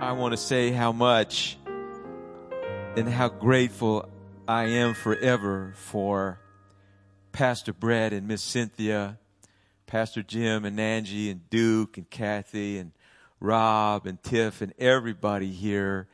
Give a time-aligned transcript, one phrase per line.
[0.00, 1.58] I want to say how much
[2.96, 4.08] and how grateful
[4.48, 6.40] I am forever for
[7.32, 9.18] Pastor Brett and Miss Cynthia,
[9.86, 12.92] Pastor Jim and Angie and Duke and Kathy and
[13.40, 16.08] Rob and Tiff and everybody here.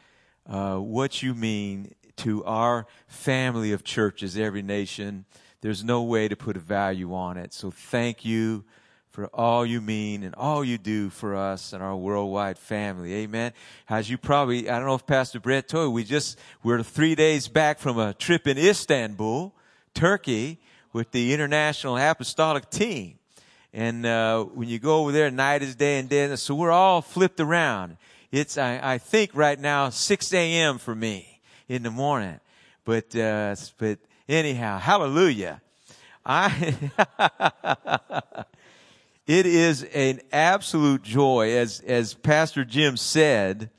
[0.50, 5.26] Uh, what you mean to our family of churches, every nation.
[5.60, 7.54] There's no way to put a value on it.
[7.54, 8.64] So thank you
[9.16, 13.14] for all you mean and all you do for us and our worldwide family.
[13.14, 13.54] Amen.
[13.88, 17.14] As you probably, I don't know if Pastor Brett told you, we just, we're three
[17.14, 19.54] days back from a trip in Istanbul,
[19.94, 20.60] Turkey,
[20.92, 23.18] with the International Apostolic Team.
[23.72, 26.36] And uh, when you go over there, night is day and day.
[26.36, 27.96] So we're all flipped around.
[28.30, 30.76] It's, I, I think right now, 6 a.m.
[30.76, 31.40] for me
[31.70, 32.38] in the morning.
[32.84, 33.98] But, uh, but
[34.28, 35.62] anyhow, hallelujah.
[36.26, 36.90] I,
[39.26, 43.70] It is an absolute joy, as as Pastor Jim said.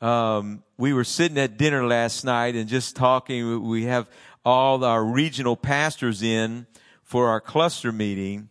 [0.00, 3.68] Um, we were sitting at dinner last night and just talking.
[3.68, 4.08] We have
[4.42, 6.66] all our regional pastors in
[7.02, 8.48] for our cluster meeting,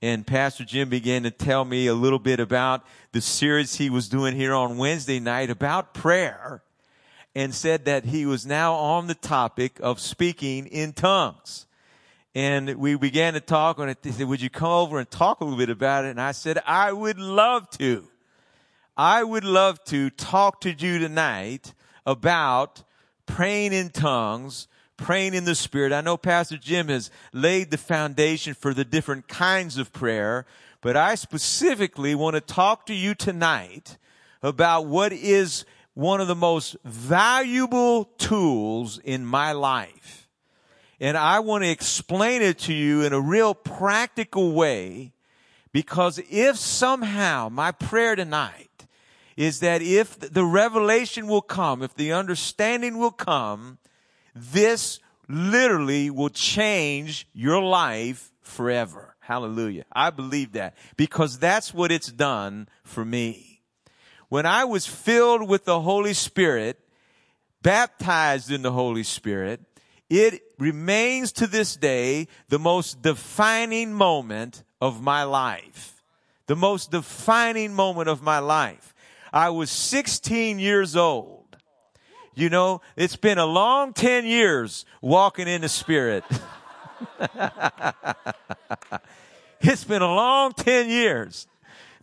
[0.00, 4.08] and Pastor Jim began to tell me a little bit about the series he was
[4.08, 6.62] doing here on Wednesday night about prayer,
[7.34, 11.66] and said that he was now on the topic of speaking in tongues.
[12.34, 13.98] And we began to talk on it.
[14.02, 16.10] He said, would you come over and talk a little bit about it?
[16.10, 18.08] And I said, I would love to.
[18.96, 21.74] I would love to talk to you tonight
[22.06, 22.82] about
[23.26, 24.66] praying in tongues,
[24.96, 25.92] praying in the Spirit.
[25.92, 30.46] I know Pastor Jim has laid the foundation for the different kinds of prayer,
[30.80, 33.98] but I specifically want to talk to you tonight
[34.42, 40.21] about what is one of the most valuable tools in my life
[41.02, 45.12] and I want to explain it to you in a real practical way
[45.72, 48.86] because if somehow my prayer tonight
[49.36, 53.78] is that if the revelation will come, if the understanding will come,
[54.32, 59.16] this literally will change your life forever.
[59.18, 59.84] Hallelujah.
[59.92, 63.60] I believe that because that's what it's done for me.
[64.28, 66.78] When I was filled with the Holy Spirit,
[67.60, 69.60] baptized in the Holy Spirit,
[70.12, 76.02] it remains to this day the most defining moment of my life.
[76.46, 78.94] The most defining moment of my life.
[79.32, 81.56] I was 16 years old.
[82.34, 86.24] You know, it's been a long 10 years walking in the spirit.
[89.62, 91.46] it's been a long 10 years.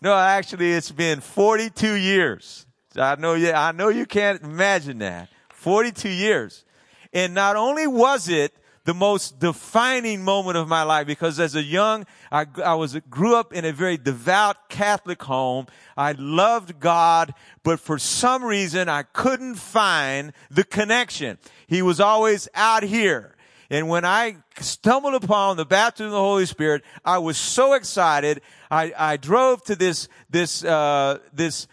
[0.02, 2.66] No, actually it's been 42 years.
[2.96, 5.30] I know you, I know you can't imagine that.
[5.50, 6.66] 42 years.
[7.14, 8.54] And not only was it
[8.86, 13.36] the most defining moment of my life because as a young, I, I was, grew
[13.36, 15.68] up in a very devout Catholic home.
[15.96, 17.34] I loved God,
[17.64, 21.38] but for some reason I couldn't find the connection.
[21.68, 23.36] He was always out here.
[23.70, 28.42] And when I stumbled upon the baptism of the Holy Spirit, I was so excited.
[28.72, 31.68] I, I drove to this, this, uh, this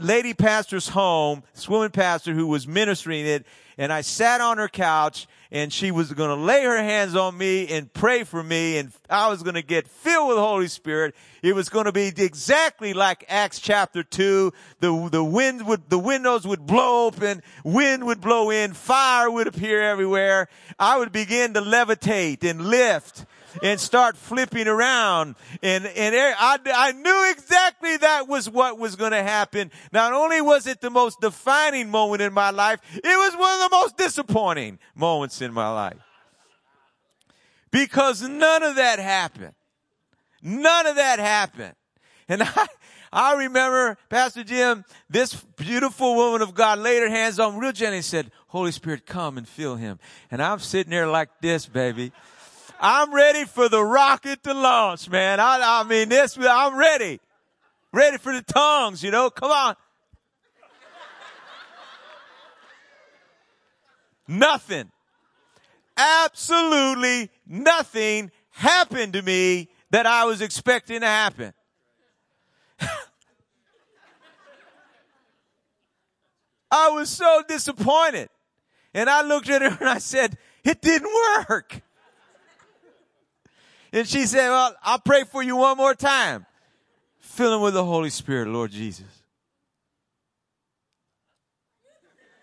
[0.00, 3.44] lady pastor's home, this woman pastor who was ministering it,
[3.78, 7.36] and I sat on her couch and she was going to lay her hands on
[7.36, 10.68] me and pray for me and I was going to get filled with the Holy
[10.68, 11.14] Spirit.
[11.42, 14.52] It was going to be exactly like Acts chapter 2.
[14.80, 19.46] The, the wind would, the windows would blow open, wind would blow in, fire would
[19.46, 20.48] appear everywhere.
[20.78, 23.26] I would begin to levitate and lift
[23.62, 25.36] and start flipping around.
[25.62, 29.70] And, and I, I knew exactly that was what was going to happen.
[29.92, 33.70] Not only was it the most defining moment in my life, it was one of
[33.70, 35.98] the most disappointing moments in my life.
[37.70, 39.54] Because none of that happened.
[40.42, 41.74] None of that happened.
[42.28, 42.66] And I,
[43.12, 47.98] I remember Pastor Jim, this beautiful woman of God laid her hands on real gently
[47.98, 49.98] and said, Holy Spirit, come and fill him.
[50.30, 52.12] And I'm sitting there like this, baby.
[52.84, 55.38] I'm ready for the rocket to launch, man.
[55.38, 57.20] I, I mean, this, I'm ready.
[57.92, 59.30] Ready for the tongues, you know?
[59.30, 59.76] Come on.
[64.26, 64.90] nothing.
[65.96, 71.52] Absolutely nothing happened to me that I was expecting to happen.
[76.70, 78.28] I was so disappointed.
[78.92, 81.10] And I looked at her and I said, it didn't
[81.48, 81.80] work.
[83.92, 86.46] And she said, well, I'll pray for you one more time.
[87.18, 89.06] Fill him with the Holy Spirit, Lord Jesus.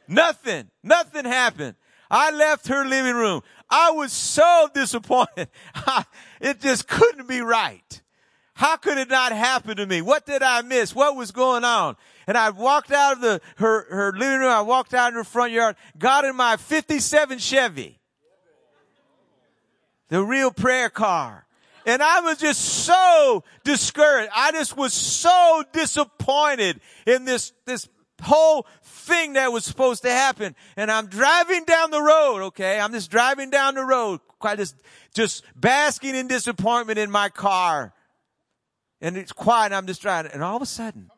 [0.08, 1.76] Nothing, nothing happened.
[2.10, 3.42] I left her living room.
[3.70, 5.50] I was so disappointed.
[6.42, 8.02] it just couldn't be right.
[8.56, 10.02] How could it not happen to me?
[10.02, 10.94] What did I miss?
[10.94, 11.96] What was going on?
[12.30, 14.52] and I walked out of the, her, her living room.
[14.52, 17.99] I walked out in her front yard, got in my 57 Chevy.
[20.10, 21.46] The real prayer car.
[21.86, 24.32] And I was just so discouraged.
[24.36, 27.88] I just was so disappointed in this, this
[28.22, 30.56] whole thing that was supposed to happen.
[30.76, 32.80] And I'm driving down the road, okay?
[32.80, 34.76] I'm just driving down the road, quite just,
[35.14, 37.94] just basking in disappointment in my car.
[39.02, 40.32] And it's quiet, and I'm just driving.
[40.32, 41.10] And all of a sudden,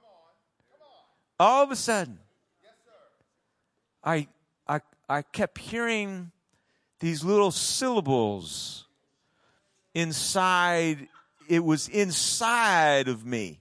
[1.40, 2.20] all of a sudden,
[4.04, 4.28] I,
[4.68, 6.32] I, I kept hearing
[7.01, 8.86] these little syllables
[9.94, 11.07] inside.
[11.50, 13.59] It was inside of me.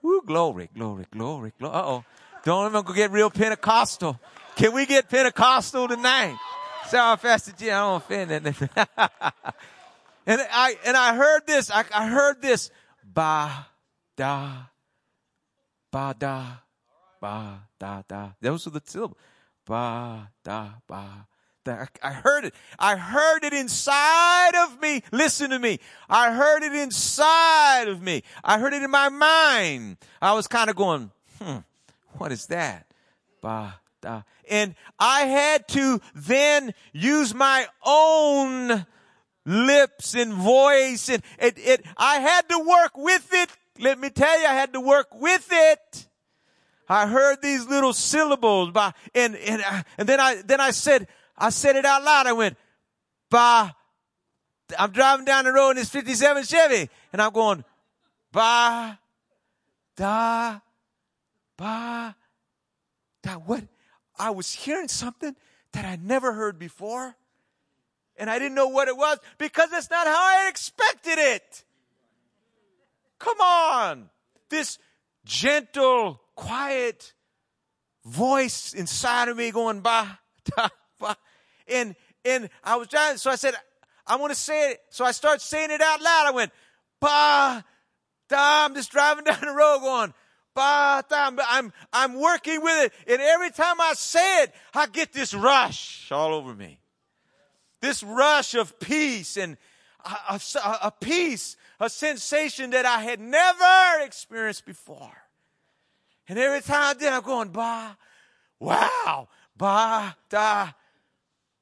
[0.00, 1.74] Woo, glory, glory, glory, glory.
[1.74, 2.04] Uh oh.
[2.44, 4.18] Don't even go get real Pentecostal.
[4.54, 6.38] Can we get Pentecostal tonight?
[6.86, 8.46] Sorry, Pastor G, I don't offend that.
[10.26, 12.70] and I, and I heard this, I, I heard this,
[13.04, 13.66] ba,
[14.16, 14.52] da,
[15.90, 16.44] ba, da,
[17.20, 18.28] ba, da, da.
[18.40, 19.18] Those are the syllables.
[19.66, 21.26] Ba, da, ba,
[21.66, 21.86] da.
[22.02, 22.54] I heard it.
[22.78, 25.02] I heard it inside of me.
[25.12, 25.80] Listen to me.
[26.08, 28.22] I heard it inside of me.
[28.42, 29.98] I heard it in my mind.
[30.22, 31.10] I was kind of going,
[31.42, 31.58] hmm,
[32.12, 32.86] what is that?
[33.42, 34.22] Ba, da.
[34.48, 38.86] And I had to then use my own
[39.44, 43.50] lips and voice and it, it, I had to work with it.
[43.78, 46.06] Let me tell you, I had to work with it.
[46.88, 49.62] I heard these little syllables by, and, and,
[49.98, 52.26] and then I, then I said, I said it out loud.
[52.26, 52.56] I went,
[53.30, 53.74] ba,
[54.78, 57.64] I'm driving down the road in this 57 Chevy and I'm going,
[58.32, 58.98] ba,
[59.96, 60.58] da,
[61.56, 62.16] ba,
[63.22, 63.64] da, what?
[64.18, 65.36] I was hearing something
[65.72, 67.14] that I never heard before.
[68.18, 71.64] And I didn't know what it was because that's not how I expected it.
[73.18, 74.08] Come on.
[74.48, 74.78] This
[75.26, 77.12] gentle, quiet
[78.06, 80.68] voice inside of me going, bah, da.
[81.68, 83.54] And, and I was trying, so I said,
[84.06, 84.80] I want to say it.
[84.90, 86.26] So I started saying it out loud.
[86.28, 86.52] I went,
[87.00, 87.62] bah,
[88.28, 90.14] da, I'm just driving down the road going,
[90.56, 92.92] Bah, da, I'm, I'm working with it.
[93.12, 96.80] And every time I say it, I get this rush all over me.
[97.82, 99.58] This rush of peace and
[100.02, 105.12] a, a, a peace, a sensation that I had never experienced before.
[106.26, 107.98] And every time I did, I'm going, ba,
[108.58, 109.28] wow,
[109.58, 110.70] ba, da,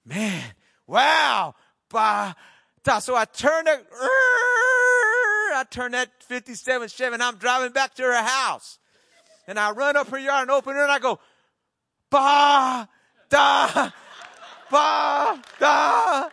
[0.05, 0.43] man,
[0.87, 1.55] wow,
[1.89, 2.35] ba,
[2.83, 2.99] da.
[2.99, 8.23] So I turned it, I turned that 57 Chevy and I'm driving back to her
[8.23, 8.79] house
[9.47, 11.19] and I run up her yard and open her and I go,
[12.11, 12.89] ba,
[13.29, 13.91] da,
[14.71, 16.29] ba, da.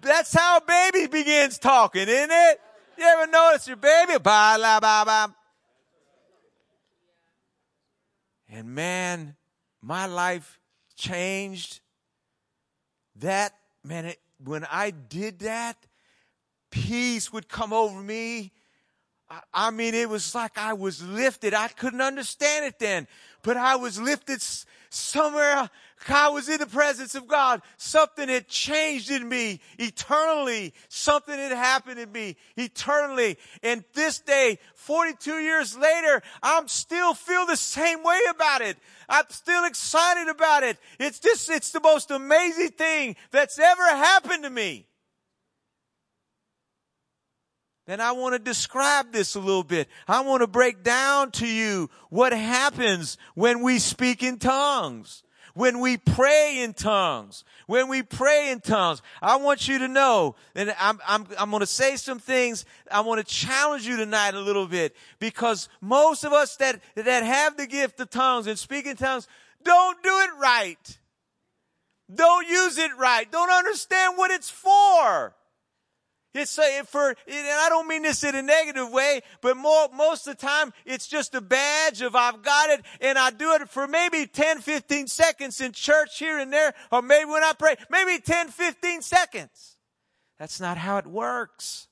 [0.00, 2.60] That's how a baby begins talking, isn't it?
[2.98, 4.18] You ever notice your baby?
[4.18, 5.34] Ba, la, ba, ba.
[8.54, 9.34] And man,
[9.82, 10.60] my life
[10.94, 11.80] changed.
[13.16, 13.52] That,
[13.82, 15.76] man, it, when I did that,
[16.70, 18.52] peace would come over me.
[19.52, 21.52] I mean, it was like I was lifted.
[21.52, 23.08] I couldn't understand it then,
[23.42, 24.40] but I was lifted
[24.88, 25.68] somewhere.
[26.08, 27.62] I was in the presence of God.
[27.76, 30.74] Something had changed in me eternally.
[30.88, 33.38] Something had happened in me eternally.
[33.62, 38.76] And this day, 42 years later, I'm still feel the same way about it.
[39.08, 40.78] I'm still excited about it.
[40.98, 44.86] It's just, it's the most amazing thing that's ever happened to me
[47.86, 49.88] then I want to describe this a little bit.
[50.08, 55.23] I want to break down to you what happens when we speak in tongues.
[55.54, 60.34] When we pray in tongues, when we pray in tongues, I want you to know,
[60.54, 62.64] and I'm, I'm, I'm going to say some things.
[62.90, 67.22] I want to challenge you tonight a little bit because most of us that, that
[67.22, 69.28] have the gift of tongues and speak in tongues
[69.62, 70.98] don't do it right.
[72.12, 73.30] Don't use it right.
[73.30, 75.34] Don't understand what it's for.
[76.34, 80.36] It's for, and I don't mean this in a negative way, but more, most of
[80.36, 83.86] the time, it's just a badge of I've got it, and I do it for
[83.86, 88.20] maybe 10, 15 seconds in church here and there, or maybe when I pray, maybe
[88.20, 89.76] 10, 15 seconds.
[90.36, 91.86] That's not how it works.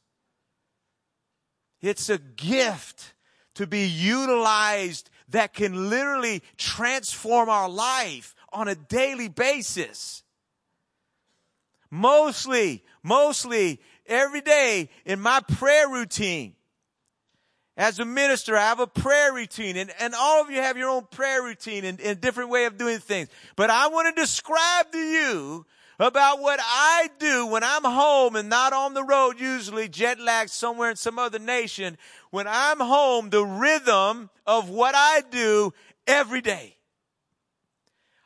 [1.81, 3.15] It's a gift
[3.55, 10.25] to be utilized that can literally transform our life on a daily basis.
[11.91, 16.55] Mostly, mostly every day in my prayer routine.
[17.77, 20.91] As a minister, I have a prayer routine and, and all of you have your
[20.91, 23.29] own prayer routine and, and different way of doing things.
[23.57, 25.67] But I want to describe to you
[25.99, 30.51] about what I do when I'm home and not on the road, usually jet lagged
[30.51, 31.97] somewhere in some other nation.
[32.31, 35.73] When I'm home, the rhythm of what I do
[36.07, 36.77] every day.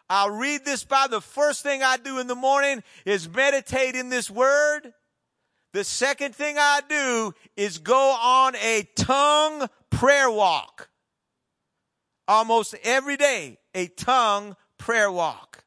[0.08, 4.08] I'll read this by the first thing I do in the morning is meditate in
[4.08, 4.92] this word.
[5.72, 10.88] The second thing I do is go on a tongue prayer walk.
[12.28, 15.64] Almost every day, a tongue prayer walk.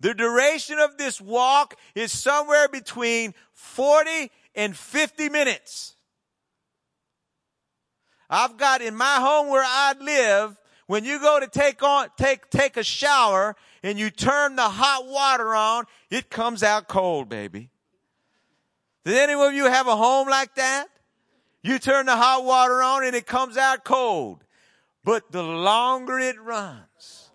[0.00, 5.96] The duration of this walk is somewhere between 40 and 50 minutes.
[8.28, 12.50] I've got in my home where I live, when you go to take on, take,
[12.50, 17.70] take a shower and you turn the hot water on, it comes out cold, baby.
[19.04, 20.88] Did any of you have a home like that?
[21.62, 24.44] You turn the hot water on and it comes out cold.
[25.02, 27.30] But the longer it runs,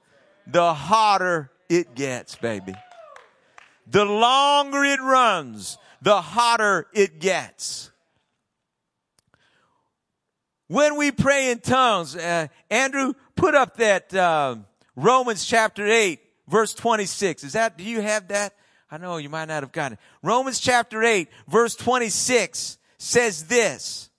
[0.47, 2.73] the hotter it gets, baby.
[3.85, 7.91] The longer it runs, the hotter it gets.
[10.67, 14.57] When we pray in tongues, uh, Andrew, put up that uh,
[14.95, 17.43] Romans chapter 8, verse 26.
[17.43, 18.53] Is that, do you have that?
[18.91, 19.99] I know you might not have gotten it.
[20.23, 24.09] Romans chapter 8, verse 26 says this.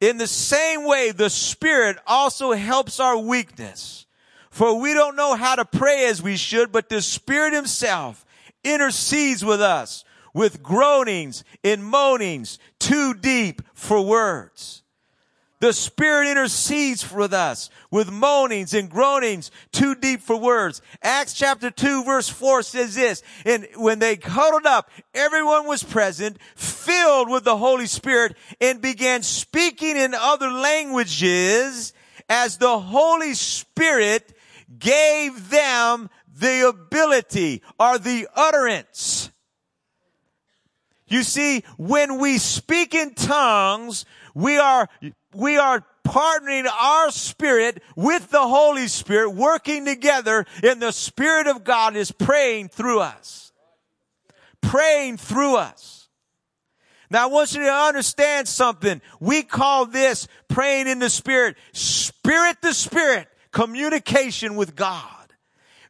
[0.00, 4.06] In the same way, the Spirit also helps our weakness.
[4.50, 8.24] For we don't know how to pray as we should, but the Spirit Himself
[8.64, 10.04] intercedes with us
[10.34, 14.82] with groanings and moanings too deep for words.
[15.66, 20.80] The Spirit intercedes with us with moanings and groanings too deep for words.
[21.02, 26.38] Acts chapter 2 verse 4 says this, and when they huddled up, everyone was present,
[26.54, 31.92] filled with the Holy Spirit, and began speaking in other languages
[32.28, 34.38] as the Holy Spirit
[34.78, 39.32] gave them the ability or the utterance.
[41.08, 44.88] You see, when we speak in tongues, we are
[45.36, 51.64] we are partnering our spirit with the Holy Spirit, working together, and the Spirit of
[51.64, 53.52] God is praying through us.
[54.60, 56.08] Praying through us.
[57.10, 59.00] Now I want you to understand something.
[59.20, 65.12] We call this praying in the Spirit, Spirit to Spirit, communication with God.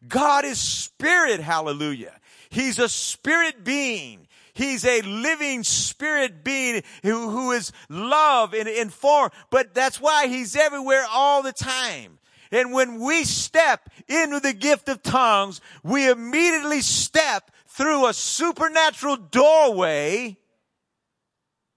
[0.06, 2.14] God is Spirit, hallelujah.
[2.48, 4.25] He's a Spirit being.
[4.56, 9.30] He's a living spirit being who, who is love and in form.
[9.50, 12.18] But that's why he's everywhere all the time.
[12.50, 19.18] And when we step into the gift of tongues, we immediately step through a supernatural
[19.18, 20.38] doorway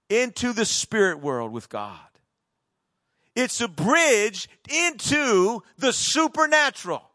[0.08, 1.98] into the spirit world with God.
[3.36, 7.09] It's a bridge into the supernatural.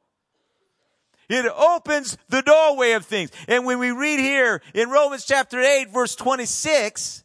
[1.30, 3.32] It opens the doorway of things.
[3.48, 7.24] And when we read here in Romans chapter 8 verse 26,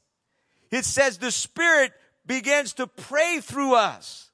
[0.70, 1.92] it says the Spirit
[2.26, 4.30] begins to pray through us,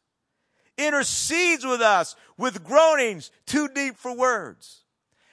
[0.77, 4.83] intercedes with us with groanings too deep for words.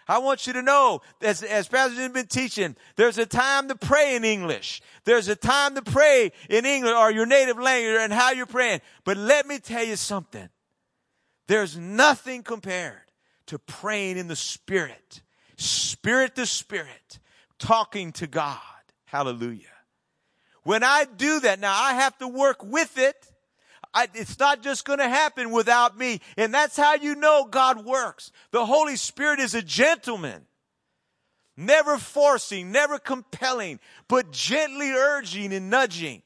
[0.08, 3.76] I want you to know, as, as Pastor has been teaching, there's a time to
[3.76, 4.82] pray in English.
[5.06, 8.82] There's a time to pray in English or your native language and how you're praying.
[9.06, 10.50] But let me tell you something.
[11.48, 13.02] There's nothing compared
[13.48, 15.22] to praying in the Spirit,
[15.58, 17.20] spirit to spirit,
[17.60, 18.60] talking to God.
[19.06, 19.68] Hallelujah.
[20.64, 23.16] When I do that, now I have to work with it.
[23.94, 26.20] I, it's not just going to happen without me.
[26.38, 28.32] And that's how you know God works.
[28.52, 30.46] The Holy Spirit is a gentleman.
[31.56, 36.24] Never forcing, never compelling, but gently urging and nudging.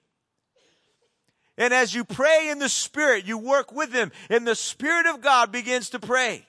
[1.57, 5.21] And as you pray in the Spirit, you work with Him, and the Spirit of
[5.21, 6.45] God begins to pray.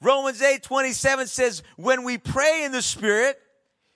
[0.00, 3.38] Romans 8 27 says, when we pray in the Spirit,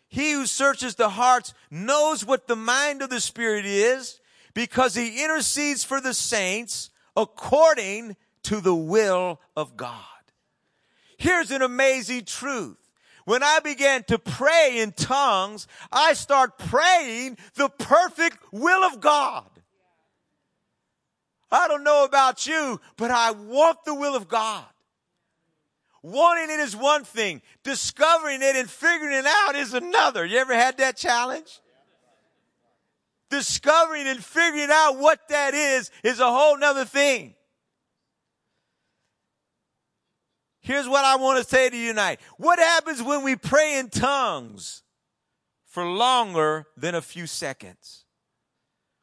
[0.09, 4.21] he who searches the hearts knows what the mind of the Spirit is
[4.55, 9.95] because he intercedes for the saints according to the will of God.
[11.17, 12.79] Here's an amazing truth.
[13.27, 19.45] When I began to pray in tongues, I start praying the perfect will of God.
[21.53, 24.65] I don't know about you, but I want the will of God.
[26.03, 27.43] Wanting it is one thing.
[27.63, 30.25] Discovering it and figuring it out is another.
[30.25, 31.61] You ever had that challenge?
[33.29, 37.35] Discovering and figuring out what that is is a whole nother thing.
[40.61, 42.21] Here's what I want to say to you tonight.
[42.37, 44.83] What happens when we pray in tongues
[45.67, 48.05] for longer than a few seconds?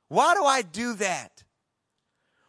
[0.07, 1.43] Why do I do that?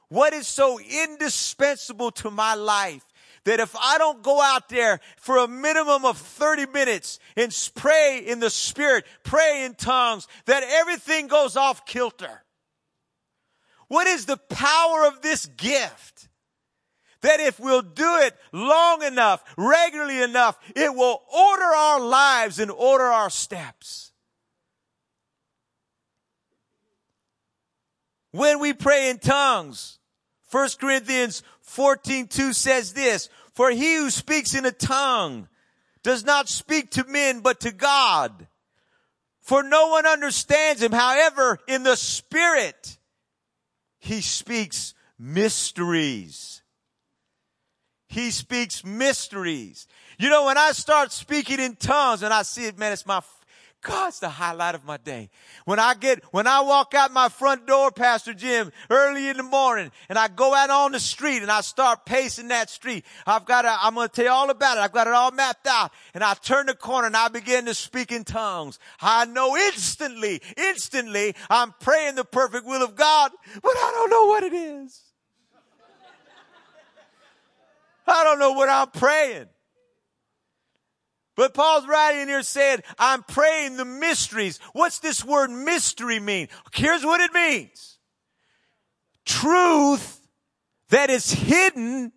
[0.09, 3.05] What is so indispensable to my life
[3.45, 8.23] that if I don't go out there for a minimum of 30 minutes and pray
[8.25, 12.45] in the spirit, pray in tongues, that everything goes off kilter.
[13.89, 16.29] What is the power of this gift?
[17.23, 22.71] That if we'll do it long enough, regularly enough, it will order our lives and
[22.71, 24.13] order our steps.
[28.31, 29.98] When we pray in tongues,
[30.51, 35.49] 1 Corinthians 14, 2 says this, for he who speaks in a tongue
[36.03, 38.47] does not speak to men, but to God.
[39.41, 40.93] For no one understands him.
[40.93, 42.99] However, in the spirit,
[43.99, 46.63] he speaks mysteries.
[48.07, 49.87] He speaks mysteries.
[50.19, 53.21] You know, when I start speaking in tongues and I see it, man, it's my
[53.81, 55.31] God's the highlight of my day.
[55.65, 59.45] When I get, when I walk out my front door, Pastor Jim, early in the
[59.45, 63.45] morning, and I go out on the street and I start pacing that street, I've
[63.45, 64.81] got to, I'm going to tell you all about it.
[64.81, 65.93] I've got it all mapped out.
[66.13, 68.81] And I turn the corner and I begin to speak in tongues.
[69.01, 73.31] I know instantly, instantly, I'm praying the perfect will of God,
[73.63, 75.03] but I don't know what it is.
[78.09, 79.47] I don't know what I'm praying.
[81.39, 84.59] But Paul's writing here said, I'm praying the mysteries.
[84.73, 86.49] What's this word mystery mean?
[86.75, 87.99] Here's what it means.
[89.25, 90.21] Truth
[90.89, 92.11] that is hidden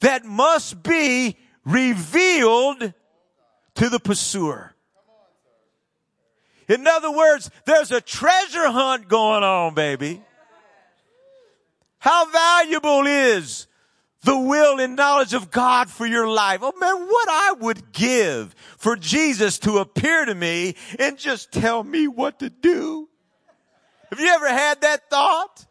[0.00, 2.92] that must be revealed
[3.76, 4.74] to the pursuer.
[6.68, 10.20] In other words, there's a treasure hunt going on, baby.
[11.98, 13.66] How valuable is
[14.26, 16.58] the will and knowledge of God for your life.
[16.60, 21.84] Oh man, what I would give for Jesus to appear to me and just tell
[21.84, 23.08] me what to do.
[24.10, 25.64] Have you ever had that thought?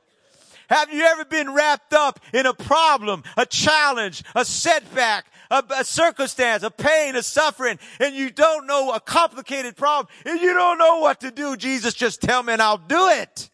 [0.69, 5.83] Have you ever been wrapped up in a problem, a challenge, a setback, a, a,
[5.83, 10.77] circumstance, a pain, a suffering, and you don't know a complicated problem, and you don't
[10.77, 11.57] know what to do?
[11.57, 13.49] Jesus, just tell me and I'll do it.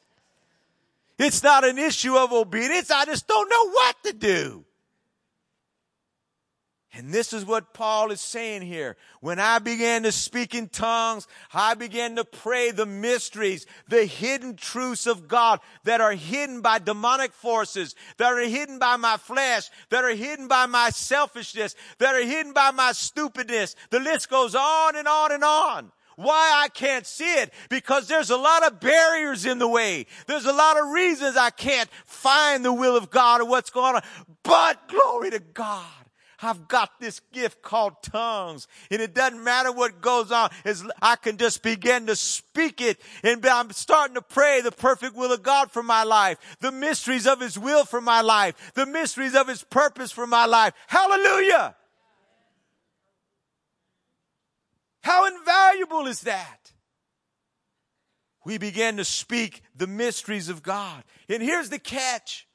[1.18, 2.92] It's not an issue of obedience.
[2.92, 4.66] I just don't know what to do.
[6.94, 8.98] And this is what Paul is saying here.
[9.22, 14.58] When I began to speak in tongues, I began to pray the mysteries, the hidden
[14.58, 19.70] truths of God that are hidden by demonic forces, that are hidden by my flesh,
[19.90, 23.78] that are hidden by my selfishness, that are hidden by my stupidness.
[23.90, 25.92] The list goes on and on and on.
[26.18, 27.54] Why I can't see it?
[27.70, 30.08] Because there's a lot of barriers in the way.
[30.28, 33.96] There's a lot of reasons I can't find the will of God or what's going
[33.96, 34.02] on.
[34.44, 36.01] But glory to God.
[36.42, 41.16] I've got this gift called tongues and it doesn't matter what goes on as I
[41.16, 45.44] can just begin to speak it and I'm starting to pray the perfect will of
[45.44, 49.48] God for my life, the mysteries of his will for my life, the mysteries of
[49.48, 50.74] his purpose for my life.
[50.88, 51.76] Hallelujah.
[55.02, 56.72] How invaluable is that?
[58.44, 61.04] We begin to speak the mysteries of God.
[61.30, 62.48] And here's the catch.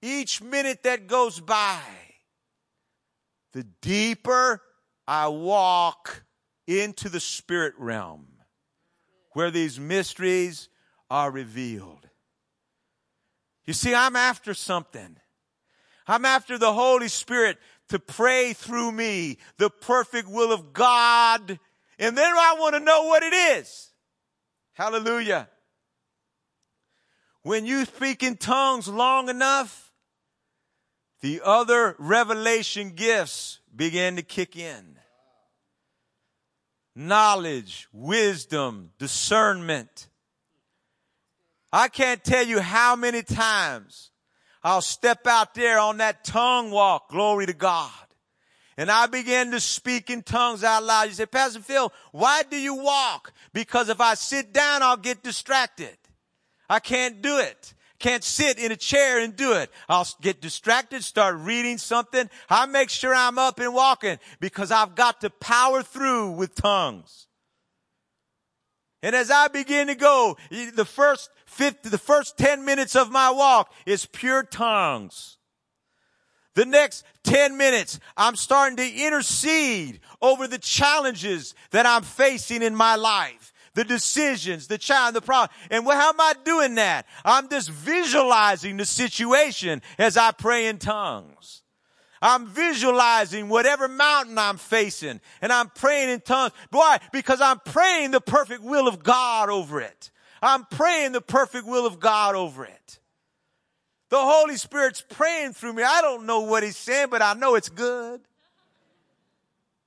[0.00, 1.80] Each minute that goes by,
[3.52, 4.62] the deeper
[5.06, 6.24] I walk
[6.66, 8.26] into the spirit realm
[9.32, 10.68] where these mysteries
[11.10, 12.08] are revealed.
[13.64, 15.16] You see, I'm after something.
[16.06, 21.58] I'm after the Holy Spirit to pray through me the perfect will of God.
[21.98, 23.90] And then I want to know what it is.
[24.72, 25.48] Hallelujah.
[27.42, 29.91] When you speak in tongues long enough,
[31.22, 34.98] the other revelation gifts began to kick in.
[36.94, 40.08] Knowledge, wisdom, discernment.
[41.72, 44.10] I can't tell you how many times
[44.62, 47.90] I'll step out there on that tongue walk, glory to God.
[48.76, 51.04] And I began to speak in tongues out loud.
[51.04, 53.32] You say, Pastor Phil, why do you walk?
[53.52, 55.96] Because if I sit down, I'll get distracted.
[56.68, 59.70] I can't do it can't sit in a chair and do it.
[59.88, 62.28] I'll get distracted, start reading something.
[62.50, 67.28] I make sure I'm up and walking because I've got to power through with tongues.
[69.02, 73.30] And as I begin to go, the first 50, the first 10 minutes of my
[73.30, 75.38] walk is pure tongues.
[76.54, 82.74] The next 10 minutes, I'm starting to intercede over the challenges that I'm facing in
[82.74, 85.50] my life the decisions, the child, the problem.
[85.70, 87.06] And how am I doing that?
[87.24, 91.62] I'm just visualizing the situation as I pray in tongues.
[92.20, 96.52] I'm visualizing whatever mountain I'm facing and I'm praying in tongues.
[96.70, 97.00] Why?
[97.12, 100.10] Because I'm praying the perfect will of God over it.
[100.40, 103.00] I'm praying the perfect will of God over it.
[104.10, 105.82] The Holy Spirit's praying through me.
[105.82, 108.20] I don't know what he's saying, but I know it's good.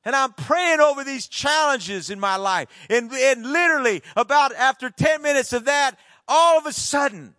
[0.05, 2.69] And I'm praying over these challenges in my life.
[2.89, 7.33] And, and literally about after 10 minutes of that, all of a sudden,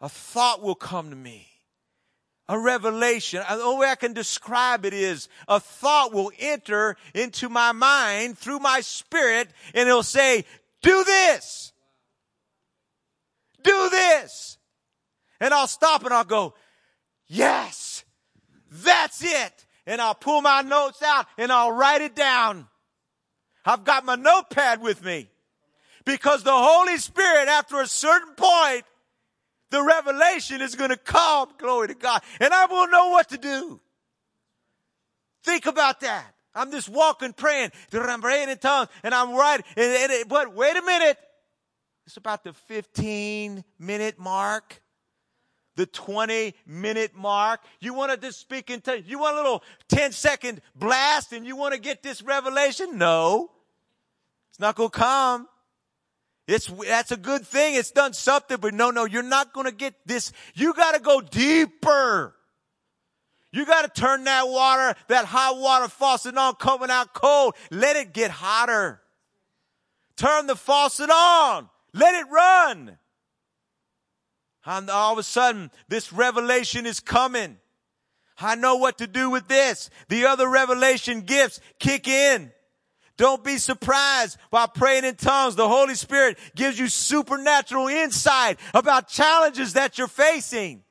[0.00, 1.48] a thought will come to me.
[2.48, 3.42] A revelation.
[3.48, 7.72] Uh, the only way I can describe it is a thought will enter into my
[7.72, 10.44] mind through my spirit and it'll say,
[10.82, 11.72] do this
[13.62, 14.58] do this.
[15.40, 16.54] And I'll stop and I'll go,
[17.26, 18.04] yes,
[18.72, 19.66] that's it.
[19.86, 22.68] And I'll pull my notes out and I'll write it down.
[23.64, 25.28] I've got my notepad with me
[26.04, 28.84] because the Holy Spirit, after a certain point,
[29.70, 31.48] the revelation is going to come.
[31.58, 32.22] Glory to God.
[32.40, 33.80] And I will know what to do.
[35.44, 36.34] Think about that.
[36.54, 39.64] I'm just walking, praying, I'm praying in tongues, and I'm writing.
[40.28, 41.18] but wait a minute.
[42.06, 44.81] It's about the 15 minute mark,
[45.76, 47.60] the 20 minute mark.
[47.80, 49.04] You want to just speak in tongues.
[49.06, 52.98] You want a little 10 second blast and you want to get this revelation?
[52.98, 53.50] No.
[54.50, 55.48] It's not going to come.
[56.46, 57.76] It's, that's a good thing.
[57.76, 60.32] It's done something, but no, no, you're not going to get this.
[60.54, 62.34] You got to go deeper.
[63.52, 67.54] You got to turn that water, that hot water faucet on coming out cold.
[67.70, 69.00] Let it get hotter.
[70.16, 71.68] Turn the faucet on.
[71.92, 72.98] Let it run.
[74.64, 77.58] And all of a sudden, this revelation is coming.
[78.38, 79.90] I know what to do with this.
[80.08, 82.52] The other revelation gifts kick in.
[83.16, 85.54] Don't be surprised by praying in tongues.
[85.54, 90.82] The Holy Spirit gives you supernatural insight about challenges that you're facing.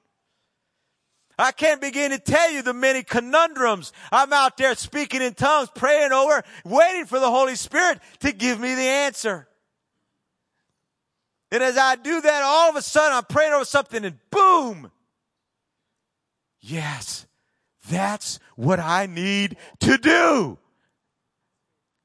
[1.38, 5.70] I can't begin to tell you the many conundrums I'm out there speaking in tongues,
[5.74, 9.48] praying over, waiting for the Holy Spirit to give me the answer.
[11.52, 14.92] And as I do that, all of a sudden I'm praying over something and boom.
[16.62, 17.26] Yes,
[17.90, 20.58] that's what I need to do.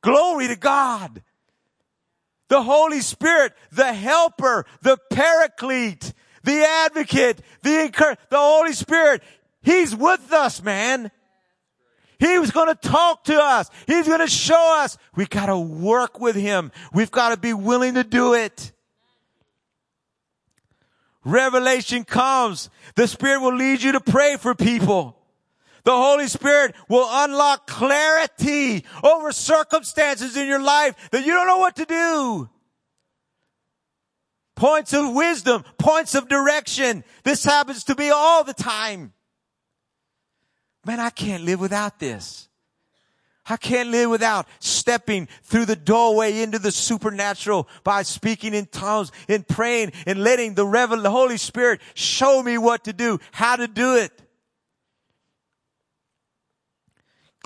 [0.02, 1.22] Glory to God.
[2.48, 6.12] The Holy Spirit, the helper, the paraclete,
[6.44, 7.90] the advocate, the
[8.30, 9.22] the Holy Spirit,
[9.62, 11.10] He's with us, man.
[12.18, 13.68] He was going to talk to us.
[13.86, 14.96] He's going to show us.
[15.16, 16.70] We got to work with Him.
[16.94, 18.72] We've got to be willing to do it.
[21.26, 22.70] Revelation comes.
[22.94, 25.18] The Spirit will lead you to pray for people.
[25.82, 31.58] The Holy Spirit will unlock clarity over circumstances in your life that you don't know
[31.58, 32.48] what to do.
[34.54, 37.02] Points of wisdom, points of direction.
[37.24, 39.12] This happens to me all the time.
[40.86, 42.48] Man, I can't live without this.
[43.48, 49.12] I can't live without stepping through the doorway into the supernatural by speaking in tongues
[49.28, 53.56] and praying and letting the revel, the Holy Spirit show me what to do, how
[53.56, 54.12] to do it.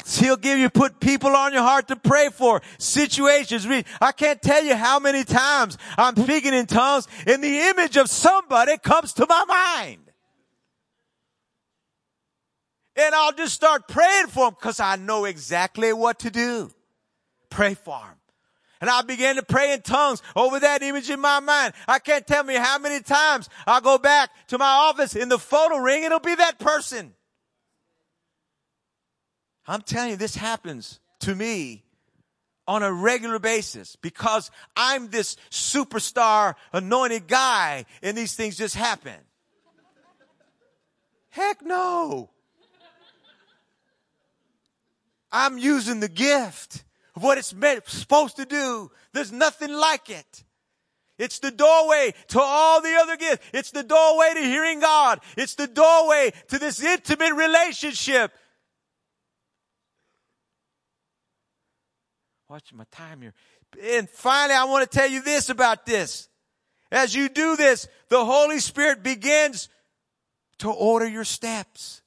[0.07, 3.67] He'll give you, put people on your heart to pray for, situations.
[4.01, 8.09] I can't tell you how many times I'm speaking in tongues and the image of
[8.09, 10.10] somebody comes to my mind
[13.01, 16.71] and I'll just start praying for him because I know exactly what to do.
[17.49, 18.17] Pray for him.
[18.81, 21.75] And I began to pray in tongues over that image in my mind.
[21.87, 25.39] I can't tell me how many times I'll go back to my office in the
[25.39, 27.13] photo ring, it'll be that person.
[29.67, 31.85] I'm telling you, this happens to me
[32.67, 39.17] on a regular basis because I'm this superstar anointed guy and these things just happen.
[41.29, 42.31] Heck no.
[45.33, 48.91] I'm using the gift of what it's meant, supposed to do.
[49.13, 50.45] There's nothing like it.
[51.19, 53.47] It's the doorway to all the other gifts.
[53.53, 55.21] It's the doorway to hearing God.
[55.37, 58.33] It's the doorway to this intimate relationship.
[62.49, 63.35] Watch my time here.
[63.95, 66.29] And finally, I want to tell you this about this.
[66.91, 69.69] As you do this, the Holy Spirit begins
[70.59, 72.00] to order your steps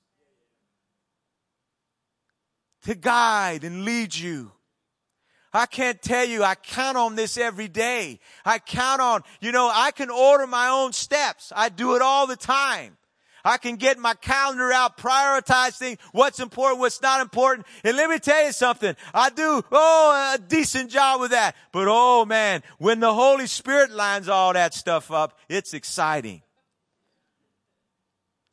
[2.84, 4.52] to guide and lead you.
[5.54, 8.20] I can't tell you, I count on this every day.
[8.44, 11.54] I count on, you know, I can order my own steps.
[11.56, 12.98] I do it all the time.
[13.46, 17.68] I can get my calendar out, prioritize things, what's important, what's not important.
[17.84, 18.96] And let me tell you something.
[19.14, 21.56] I do, oh, a decent job with that.
[21.74, 26.42] But oh man, when the Holy Spirit lines all that stuff up, it's exciting.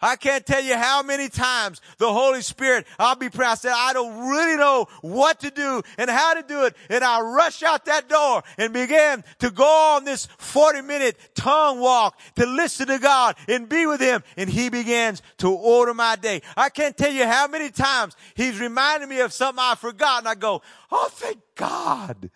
[0.02, 3.92] I can't tell you how many times the Holy Spirit, I'll be proud, said, I
[3.92, 6.74] don't really know what to do and how to do it.
[6.88, 11.80] And I rush out that door and began to go on this 40 minute tongue
[11.80, 14.22] walk to listen to God and be with Him.
[14.38, 16.40] And He begins to order my day.
[16.56, 20.28] I can't tell you how many times He's reminded me of something I forgot and
[20.28, 22.30] I go, Oh, thank God.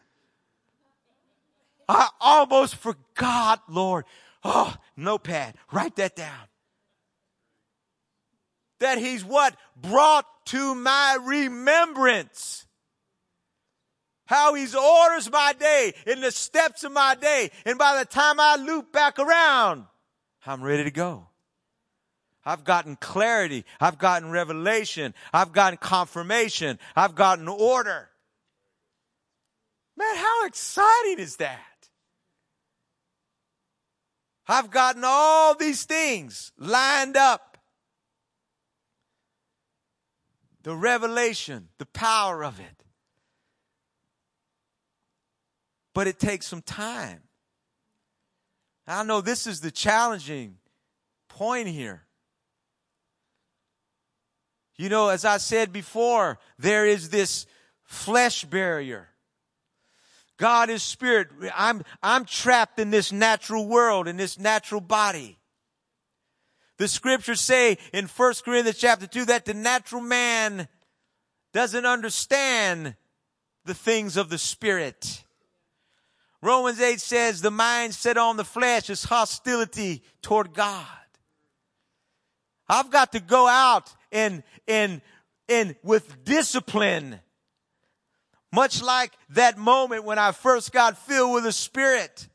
[1.88, 4.04] I almost forgot, Lord.
[4.42, 6.48] Oh, notepad, write that down
[8.80, 9.56] that he's what?
[9.76, 12.66] Brought to my remembrance.
[14.26, 17.50] How he's orders my day in the steps of my day.
[17.66, 19.84] And by the time I loop back around,
[20.46, 21.28] I'm ready to go.
[22.44, 23.64] I've gotten clarity.
[23.80, 25.14] I've gotten revelation.
[25.32, 26.78] I've gotten confirmation.
[26.94, 28.10] I've gotten order.
[29.96, 31.60] Man, how exciting is that?
[34.46, 37.53] I've gotten all these things lined up.
[40.64, 42.84] The revelation, the power of it.
[45.94, 47.20] But it takes some time.
[48.86, 50.56] I know this is the challenging
[51.28, 52.02] point here.
[54.76, 57.46] You know, as I said before, there is this
[57.84, 59.08] flesh barrier.
[60.36, 61.28] God is spirit.
[61.54, 65.38] I'm, I'm trapped in this natural world, in this natural body.
[66.76, 70.68] The scriptures say in 1 Corinthians chapter 2 that the natural man
[71.52, 72.96] doesn't understand
[73.64, 75.24] the things of the spirit.
[76.42, 80.86] Romans 8 says the mind set on the flesh is hostility toward God.
[82.68, 85.00] I've got to go out and, and,
[85.48, 87.20] and with discipline,
[88.52, 92.28] much like that moment when I first got filled with the Spirit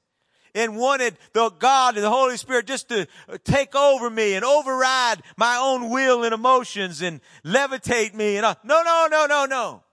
[0.55, 3.07] and wanted the God and the Holy Spirit just to
[3.43, 8.37] take over me and override my own will and emotions and levitate me.
[8.37, 9.83] And uh, no, no, no, no, no.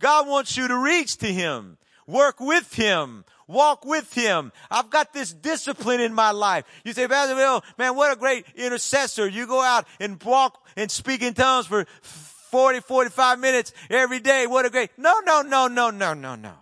[0.00, 4.52] God wants you to reach to Him, work with Him, walk with Him.
[4.70, 6.64] I've got this discipline in my life.
[6.84, 9.26] You say, Pastor Bill, man, what a great intercessor.
[9.26, 14.46] You go out and walk and speak in tongues for 40, 45 minutes every day.
[14.46, 16.52] What a great, no, no, no, no, no, no, no.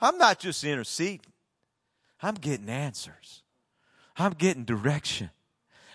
[0.00, 1.20] I'm not just interceding.
[2.22, 3.42] I'm getting answers.
[4.16, 5.30] I'm getting direction.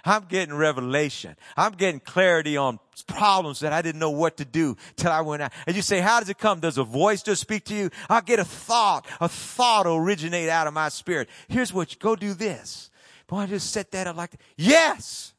[0.04, 1.36] I'm getting revelation.
[1.56, 5.44] I'm getting clarity on problems that I didn't know what to do till I went
[5.44, 5.54] out.
[5.68, 6.60] And you say, how does it come?
[6.60, 7.90] Does a voice just speak to you?
[8.10, 9.06] I get a thought.
[9.20, 11.30] A thought originate out of my spirit.
[11.48, 12.90] Here's what you go do this.
[13.28, 15.34] Boy, I just set that up like, yes.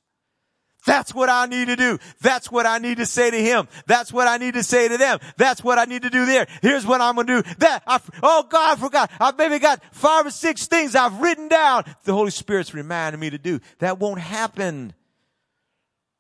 [0.85, 1.99] That's what I need to do.
[2.21, 3.69] That's what I need to say to him.
[3.87, 5.21] That's what I need to say to them.
[5.37, 6.47] That's what I need to do there.
[6.61, 7.55] Here's what I'm going to do.
[7.59, 9.11] That, I, oh God, I forgot.
[9.21, 11.85] I've maybe got five or six things I've written down.
[12.05, 13.61] The Holy Spirit's reminding me to do.
[13.79, 14.93] That won't happen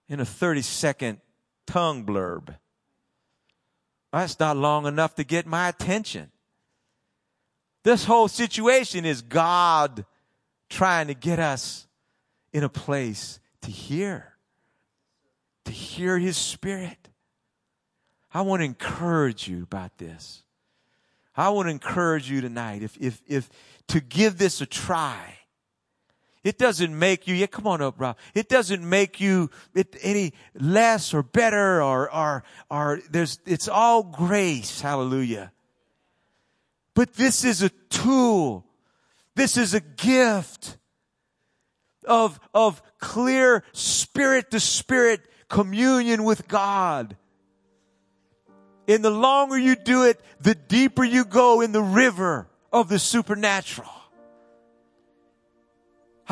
[0.09, 1.20] in a 30 second
[1.66, 2.55] tongue blurb.
[4.12, 6.31] That's not long enough to get my attention.
[7.83, 10.05] This whole situation is God
[10.68, 11.88] trying to get us
[12.53, 14.32] in a place to hear
[15.64, 17.09] to hear his spirit.
[18.35, 20.42] I want to encourage you about this.
[21.37, 23.51] I want to encourage you tonight if, if, if
[23.88, 25.38] to give this a try.
[26.44, 28.16] It doesn't make you, yeah, come on up, Rob.
[28.35, 34.03] It doesn't make you it, any less or better or, or, or there's, it's all
[34.03, 34.81] grace.
[34.81, 35.53] Hallelujah.
[36.94, 38.66] But this is a tool.
[39.37, 40.79] This is a gift
[42.07, 45.20] of, of clear spirit to spirit
[45.53, 47.15] communion with God.
[48.88, 52.99] And the longer you do it, the deeper you go in the river of the
[52.99, 53.91] supernatural.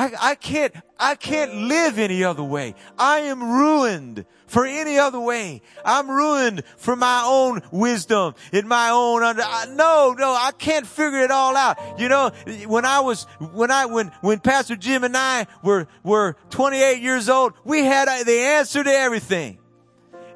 [0.01, 2.75] I, I can't, I can't live any other way.
[2.99, 5.61] I am ruined for any other way.
[5.85, 10.87] I'm ruined for my own wisdom in my own under, I, no, no, I can't
[10.87, 12.01] figure it all out.
[12.01, 12.31] You know,
[12.67, 17.29] when I was, when I, when, when Pastor Jim and I were, were 28 years
[17.29, 19.59] old, we had the answer to everything.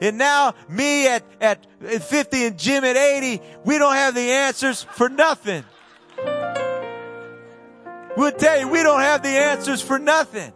[0.03, 1.67] And now me at, at
[2.03, 5.65] 50 and Jim at 80, we don't have the answers for nothing.
[8.17, 10.53] We'll tell you, we don't have the answers for nothing.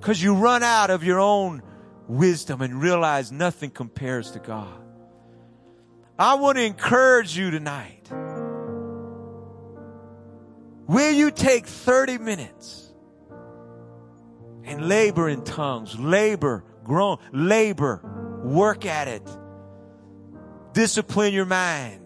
[0.00, 1.62] Because you run out of your own
[2.08, 4.80] wisdom and realize nothing compares to God.
[6.18, 8.08] I want to encourage you tonight.
[10.86, 12.84] Will you take 30 minutes
[14.64, 18.00] and labor in tongues, labor, groan, labor,
[18.44, 19.22] work at it,
[20.72, 22.00] discipline your mind.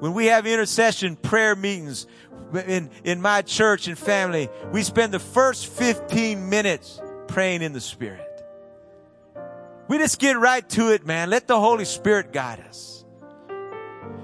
[0.00, 2.06] When we have intercession prayer meetings,
[2.56, 7.80] in, in my church and family, we spend the first 15 minutes praying in the
[7.80, 8.20] Spirit.
[9.88, 11.30] We just get right to it, man.
[11.30, 13.04] Let the Holy Spirit guide us.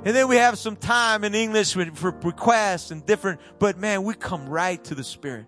[0.05, 4.15] And then we have some time in English for requests and different, but man, we
[4.15, 5.47] come right to the Spirit.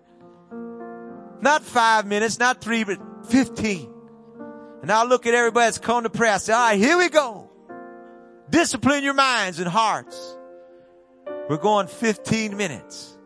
[1.41, 3.91] Not five minutes, not three, but 15.
[4.83, 6.33] And I'll look at everybody that's come to prayer.
[6.33, 7.49] I say, all right, here we go.
[8.49, 10.37] Discipline your minds and hearts.
[11.49, 13.17] We're going 15 minutes.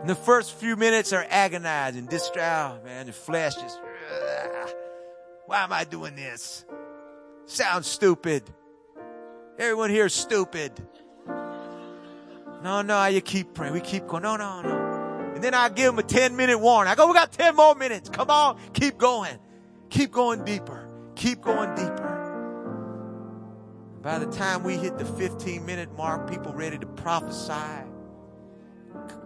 [0.00, 3.06] And the first few minutes are agonizing, distraught, man.
[3.06, 3.78] The flesh just,
[5.46, 6.64] why am I doing this?
[7.46, 8.42] Sounds stupid.
[9.58, 10.72] Everyone here is stupid.
[12.62, 13.72] No, no, you keep praying.
[13.72, 14.22] We keep going.
[14.22, 15.32] No, no, no.
[15.34, 16.90] And then I give them a 10 minute warning.
[16.90, 18.08] I go, we got 10 more minutes.
[18.08, 18.58] Come on.
[18.72, 19.38] Keep going.
[19.90, 20.88] Keep going deeper.
[21.14, 22.07] Keep going deeper.
[24.02, 27.84] By the time we hit the 15 minute mark, people ready to prophesy,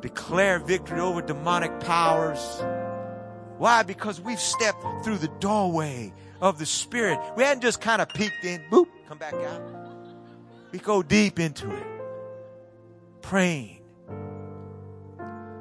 [0.01, 2.63] declare victory over demonic powers,
[3.59, 3.83] why?
[3.83, 7.21] Because we've stepped through the doorway of the Spirit.
[7.37, 9.63] We hadn't just kind of peeked in, boop, come back out.
[10.73, 11.87] We go deep into it.
[13.21, 13.79] Praying.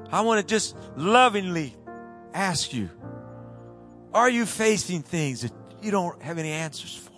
[0.09, 1.75] I want to just lovingly
[2.33, 2.89] ask you,
[4.13, 7.10] are you facing things that you don't have any answers for?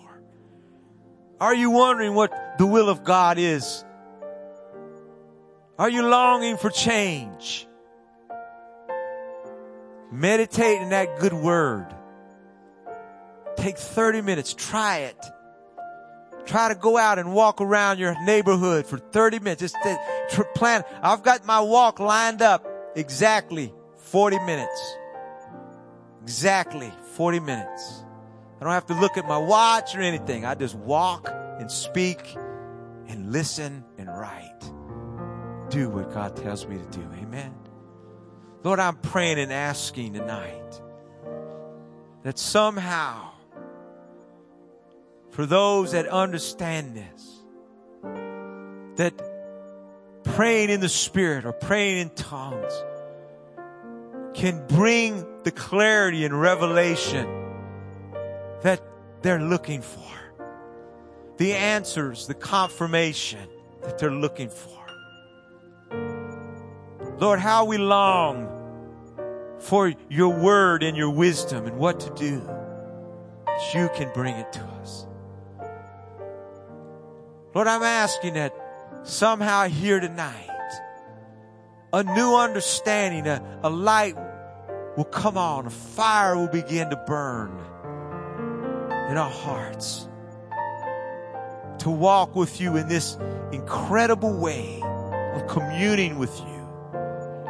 [1.40, 3.84] Are you wondering what the will of God is?
[5.78, 7.66] Are you longing for change?
[10.12, 11.92] Meditate in that good word.
[13.56, 14.54] Take 30 minutes.
[14.54, 15.16] Try it.
[16.46, 19.60] Try to go out and walk around your neighborhood for 30 minutes.
[19.60, 19.96] Just uh,
[20.30, 20.84] to plan.
[21.02, 24.96] I've got my walk lined up exactly 40 minutes.
[26.22, 28.03] Exactly 40 minutes.
[28.60, 30.44] I don't have to look at my watch or anything.
[30.44, 32.36] I just walk and speak
[33.08, 34.60] and listen and write.
[35.70, 37.02] Do what God tells me to do.
[37.20, 37.54] Amen.
[38.62, 40.80] Lord, I'm praying and asking tonight
[42.22, 43.30] that somehow,
[45.30, 47.30] for those that understand this,
[48.96, 49.12] that
[50.22, 52.72] praying in the Spirit or praying in tongues
[54.32, 57.43] can bring the clarity and revelation
[58.64, 58.82] that
[59.20, 60.10] they're looking for.
[61.36, 63.46] The answers, the confirmation
[63.82, 64.80] that they're looking for.
[67.18, 68.48] Lord, how we long
[69.58, 72.40] for your word and your wisdom and what to do.
[73.44, 75.06] That you can bring it to us.
[77.54, 78.54] Lord, I'm asking that
[79.02, 80.48] somehow here tonight,
[81.92, 84.16] a new understanding, a, a light
[84.96, 87.60] will come on, a fire will begin to burn
[89.10, 90.08] in our hearts
[91.78, 93.16] to walk with you in this
[93.52, 94.80] incredible way
[95.34, 96.54] of communing with you.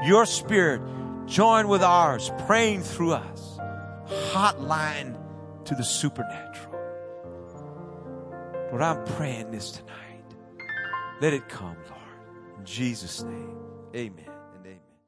[0.05, 0.81] Your spirit
[1.27, 3.59] joined with ours, praying through us.
[4.33, 5.17] Hotline
[5.65, 6.75] to the supernatural.
[8.71, 10.25] Lord, I'm praying this tonight.
[11.21, 12.59] Let it come, Lord.
[12.59, 13.57] In Jesus' name,
[13.95, 14.34] amen.